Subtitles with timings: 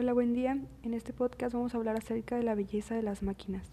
[0.00, 0.56] Hola, buen día.
[0.84, 3.68] En este podcast vamos a hablar acerca de la belleza de las máquinas.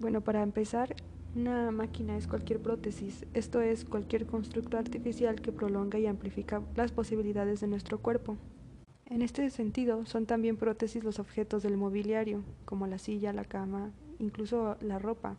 [0.00, 0.96] Bueno, para empezar,
[1.36, 6.90] una máquina es cualquier prótesis, esto es cualquier constructo artificial que prolonga y amplifica las
[6.90, 8.36] posibilidades de nuestro cuerpo.
[9.06, 13.92] En este sentido, son también prótesis los objetos del mobiliario, como la silla, la cama,
[14.18, 15.36] incluso la ropa.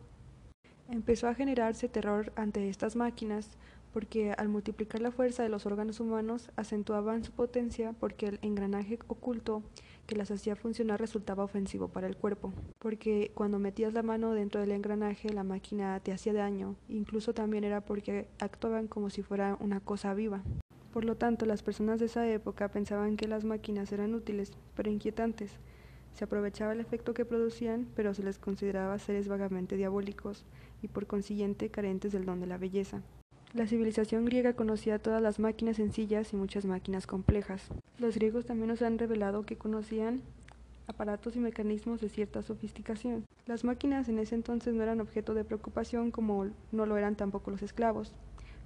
[0.89, 3.49] Empezó a generarse terror ante estas máquinas
[3.93, 8.99] porque al multiplicar la fuerza de los órganos humanos acentuaban su potencia porque el engranaje
[9.07, 9.63] oculto
[10.07, 14.61] que las hacía funcionar resultaba ofensivo para el cuerpo, porque cuando metías la mano dentro
[14.61, 19.57] del engranaje la máquina te hacía daño, incluso también era porque actuaban como si fuera
[19.59, 20.43] una cosa viva.
[20.91, 24.91] Por lo tanto, las personas de esa época pensaban que las máquinas eran útiles, pero
[24.91, 25.51] inquietantes.
[26.13, 30.43] Se aprovechaba el efecto que producían, pero se les consideraba seres vagamente diabólicos
[30.81, 33.01] y por consiguiente carentes del don de la belleza.
[33.53, 37.67] La civilización griega conocía todas las máquinas sencillas y muchas máquinas complejas.
[37.99, 40.21] Los griegos también nos han revelado que conocían
[40.87, 43.25] aparatos y mecanismos de cierta sofisticación.
[43.45, 47.51] Las máquinas en ese entonces no eran objeto de preocupación como no lo eran tampoco
[47.51, 48.13] los esclavos.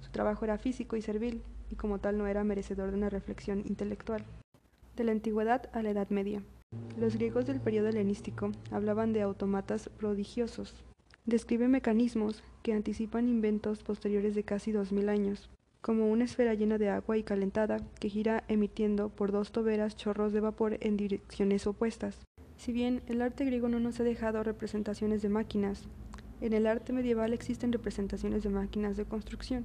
[0.02, 3.64] Su trabajo era físico y servil, y como tal no era merecedor de una reflexión
[3.66, 4.22] intelectual.
[4.94, 6.42] De la antigüedad a la Edad Media.
[6.96, 10.74] Los griegos del periodo helenístico hablaban de automatas prodigiosos.
[11.26, 16.78] Describe mecanismos que anticipan inventos posteriores de casi dos mil años, como una esfera llena
[16.78, 21.66] de agua y calentada que gira emitiendo por dos toberas chorros de vapor en direcciones
[21.66, 22.24] opuestas.
[22.56, 25.88] Si bien el arte griego no nos ha dejado representaciones de máquinas,
[26.40, 29.64] en el arte medieval existen representaciones de máquinas de construcción,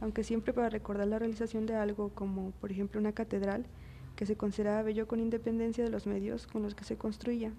[0.00, 3.66] aunque siempre para recordar la realización de algo como por ejemplo una catedral,
[4.14, 7.52] que se consideraba bello con independencia de los medios con los que se construía.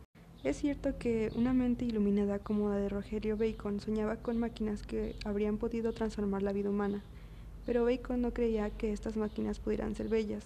[0.44, 5.16] Es cierto que una mente iluminada como la de Rogerio Bacon soñaba con máquinas que
[5.24, 7.02] habrían podido transformar la vida humana,
[7.66, 10.44] pero Bacon no creía que estas máquinas pudieran ser bellas.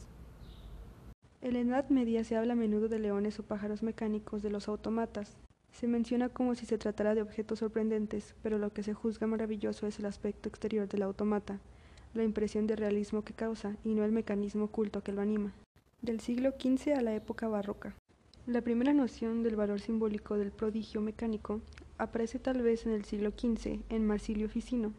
[1.41, 4.67] En la Edad Media se habla a menudo de leones o pájaros mecánicos de los
[4.67, 5.35] automatas.
[5.71, 9.87] Se menciona como si se tratara de objetos sorprendentes, pero lo que se juzga maravilloso
[9.87, 11.59] es el aspecto exterior del automata,
[12.13, 15.53] la impresión de realismo que causa y no el mecanismo oculto que lo anima.
[16.03, 17.95] Del siglo XV a la época barroca.
[18.47, 21.59] La primera noción del valor simbólico del prodigio mecánico
[21.97, 24.93] aparece tal vez en el siglo XV en Marsilio Ficino,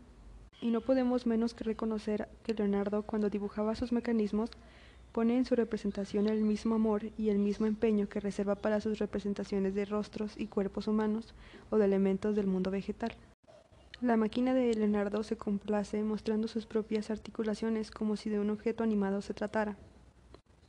[0.60, 4.50] y no podemos menos que reconocer que Leonardo cuando dibujaba sus mecanismos
[5.12, 8.98] pone en su representación el mismo amor y el mismo empeño que reserva para sus
[8.98, 11.32] representaciones de rostros y cuerpos humanos
[11.70, 13.16] o de elementos del mundo vegetal.
[14.02, 18.84] La máquina de Leonardo se complace mostrando sus propias articulaciones como si de un objeto
[18.84, 19.78] animado se tratara.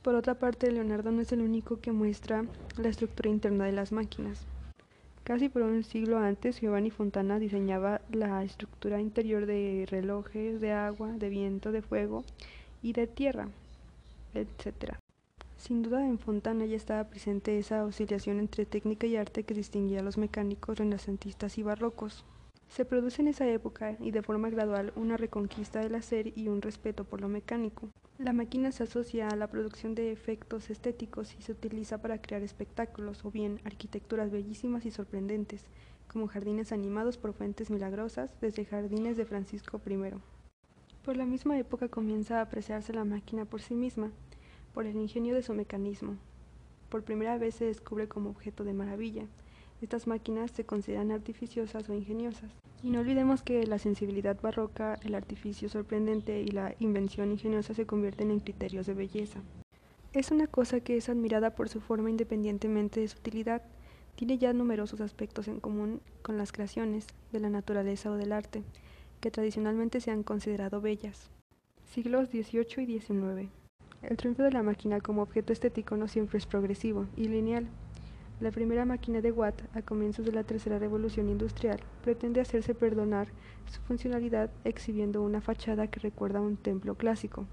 [0.02, 2.46] Por otra parte, Leonardo no es el único que muestra
[2.78, 4.46] la estructura interna de las máquinas.
[5.24, 11.12] Casi por un siglo antes, Giovanni Fontana diseñaba la estructura interior de relojes de agua,
[11.12, 12.24] de viento, de fuego
[12.82, 13.48] y de tierra,
[14.32, 14.94] etc.
[15.58, 20.00] Sin duda en Fontana ya estaba presente esa oscilación entre técnica y arte que distinguía
[20.00, 22.24] a los mecánicos renacentistas y barrocos.
[22.70, 26.62] Se produce en esa época y de forma gradual una reconquista del hacer y un
[26.62, 27.88] respeto por lo mecánico.
[28.16, 32.42] La máquina se asocia a la producción de efectos estéticos y se utiliza para crear
[32.42, 35.64] espectáculos o bien arquitecturas bellísimas y sorprendentes,
[36.06, 40.14] como jardines animados por fuentes milagrosas desde jardines de Francisco I.
[41.04, 44.12] Por la misma época comienza a apreciarse la máquina por sí misma,
[44.72, 46.18] por el ingenio de su mecanismo.
[46.88, 49.26] Por primera vez se descubre como objeto de maravilla,
[49.80, 52.50] estas máquinas se consideran artificiosas o ingeniosas.
[52.82, 57.86] Y no olvidemos que la sensibilidad barroca, el artificio sorprendente y la invención ingeniosa se
[57.86, 59.40] convierten en criterios de belleza.
[60.12, 63.62] Es una cosa que es admirada por su forma independientemente de su utilidad.
[64.16, 68.64] Tiene ya numerosos aspectos en común con las creaciones de la naturaleza o del arte,
[69.20, 71.30] que tradicionalmente se han considerado bellas.
[71.84, 73.50] Siglos XVIII y XIX.
[74.02, 77.68] El triunfo de la máquina como objeto estético no siempre es progresivo y lineal.
[78.40, 83.28] La primera máquina de Watt, a comienzos de la tercera revolución industrial, pretende hacerse perdonar
[83.66, 87.46] su funcionalidad exhibiendo una fachada que recuerda a un templo clásico.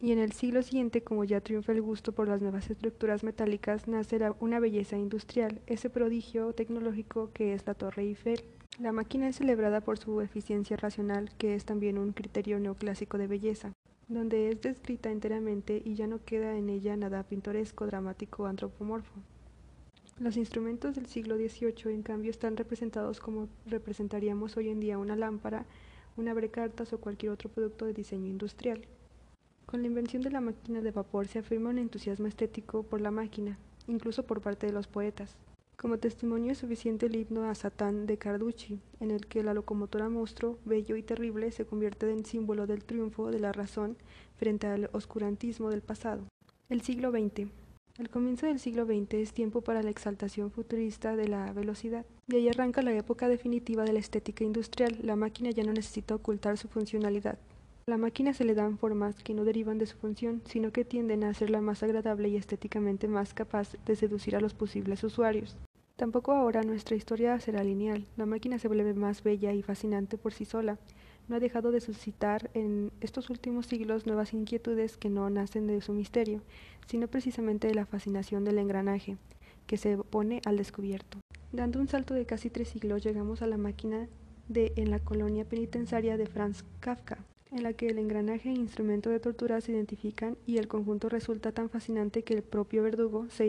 [0.00, 3.88] Y en el siglo siguiente, como ya triunfa el gusto por las nuevas estructuras metálicas,
[3.88, 8.42] nace una belleza industrial, ese prodigio tecnológico que es la Torre Eiffel.
[8.80, 13.26] La máquina es celebrada por su eficiencia racional, que es también un criterio neoclásico de
[13.26, 13.72] belleza,
[14.08, 19.12] donde es descrita enteramente y ya no queda en ella nada pintoresco, dramático o antropomorfo.
[20.22, 25.16] Los instrumentos del siglo XVIII, en cambio, están representados como representaríamos hoy en día una
[25.16, 25.66] lámpara,
[26.16, 28.82] una cartas o cualquier otro producto de diseño industrial.
[29.66, 33.10] Con la invención de la máquina de vapor se afirma un entusiasmo estético por la
[33.10, 33.58] máquina,
[33.88, 35.34] incluso por parte de los poetas.
[35.76, 40.08] Como testimonio es suficiente el himno a Satán de Carducci, en el que la locomotora
[40.08, 43.96] monstruo, bello y terrible, se convierte en símbolo del triunfo de la razón
[44.36, 46.22] frente al oscurantismo del pasado.
[46.68, 47.50] El siglo XX.
[47.98, 52.06] El comienzo del siglo XX es tiempo para la exaltación futurista de la velocidad.
[52.26, 54.96] De ahí arranca la época definitiva de la estética industrial.
[55.02, 57.38] La máquina ya no necesita ocultar su funcionalidad.
[57.86, 60.86] A la máquina se le dan formas que no derivan de su función, sino que
[60.86, 65.58] tienden a hacerla más agradable y estéticamente más capaz de seducir a los posibles usuarios.
[65.96, 68.06] Tampoco ahora nuestra historia será lineal.
[68.16, 70.78] La máquina se vuelve más bella y fascinante por sí sola
[71.28, 75.80] no ha dejado de suscitar en estos últimos siglos nuevas inquietudes que no nacen de
[75.80, 76.42] su misterio,
[76.86, 79.16] sino precisamente de la fascinación del engranaje,
[79.66, 81.18] que se pone al descubierto.
[81.52, 84.08] Dando un salto de casi tres siglos llegamos a la máquina
[84.48, 87.18] de en la colonia penitenciaria de Franz Kafka,
[87.50, 91.52] en la que el engranaje e instrumento de tortura se identifican y el conjunto resulta
[91.52, 93.48] tan fascinante que el propio verdugo se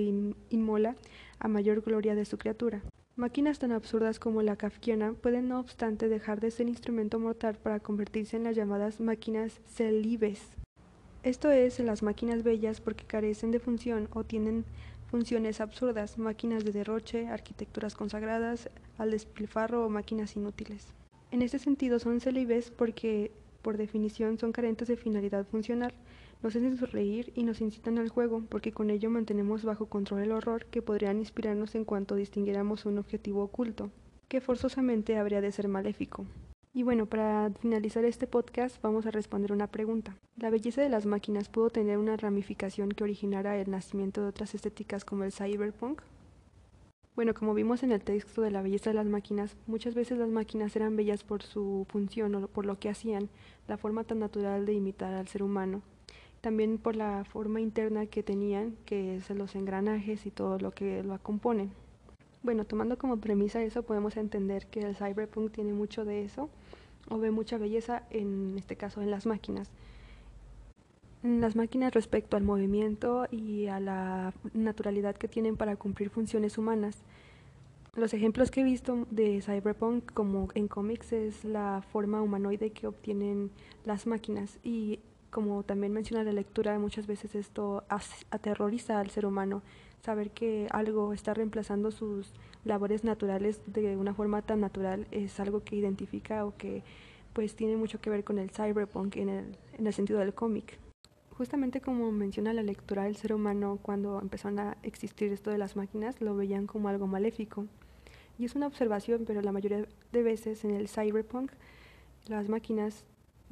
[0.50, 0.96] inmola
[1.40, 2.84] a mayor gloria de su criatura.
[3.16, 7.80] Máquinas tan absurdas como la kafkiana pueden no obstante dejar de ser instrumento mortal para
[7.80, 10.42] convertirse en las llamadas máquinas celibes.
[11.22, 14.66] Esto es, las máquinas bellas porque carecen de función o tienen
[15.12, 20.88] funciones absurdas, máquinas de derroche, arquitecturas consagradas al despilfarro o máquinas inútiles.
[21.30, 23.32] En este sentido son celibes porque
[23.64, 25.94] por definición son carentes de finalidad funcional,
[26.44, 30.34] nos hacen sonreír y nos incitan al juego, porque con ello mantenemos bajo control el
[30.34, 33.90] horror que podrían inspirarnos en cuanto distinguiéramos un objetivo oculto,
[34.28, 36.26] que forzosamente habría de ser maléfico.
[36.76, 40.18] Y bueno, para finalizar este podcast vamos a responder una pregunta.
[40.36, 44.56] ¿La belleza de las máquinas pudo tener una ramificación que originara el nacimiento de otras
[44.56, 46.02] estéticas como el cyberpunk?
[47.16, 50.30] Bueno, como vimos en el texto de la belleza de las máquinas, muchas veces las
[50.30, 53.30] máquinas eran bellas por su función o por lo que hacían,
[53.68, 55.84] la forma tan natural de imitar al ser humano,
[56.42, 61.04] también por la forma interna que tenían, que es los engranajes y todo lo que
[61.04, 61.72] lo componen.
[62.42, 66.50] Bueno, tomando como premisa eso, podemos entender que el cyberpunk tiene mucho de eso,
[67.12, 69.70] o ve mucha belleza, en este caso, en las máquinas.
[71.24, 76.98] Las máquinas respecto al movimiento y a la naturalidad que tienen para cumplir funciones humanas.
[77.96, 82.88] Los ejemplos que he visto de cyberpunk como en cómics es la forma humanoide que
[82.88, 83.52] obtienen
[83.86, 85.00] las máquinas y
[85.30, 87.86] como también menciona la lectura, muchas veces esto
[88.30, 89.62] aterroriza al ser humano,
[90.02, 92.34] saber que algo está reemplazando sus
[92.66, 96.84] labores naturales de una forma tan natural es algo que identifica o que
[97.32, 100.84] pues tiene mucho que ver con el cyberpunk en el, en el sentido del cómic.
[101.44, 105.76] Justamente como menciona la lectura, el ser humano cuando empezaron a existir esto de las
[105.76, 107.68] máquinas lo veían como algo maléfico.
[108.40, 111.52] Y es una observación, pero la mayoría de veces en el cyberpunk
[112.30, 113.04] las máquinas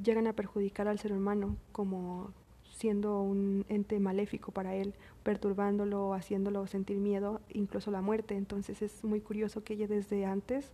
[0.02, 2.32] llegan a perjudicar al ser humano como
[2.64, 4.94] siendo un ente maléfico para él,
[5.24, 8.38] perturbándolo, haciéndolo sentir miedo, incluso la muerte.
[8.38, 10.72] Entonces es muy curioso que ya desde antes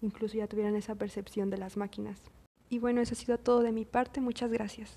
[0.00, 2.22] incluso ya tuvieran esa percepción de las máquinas.
[2.70, 4.22] Y bueno, eso ha sido todo de mi parte.
[4.22, 4.92] Muchas gracias.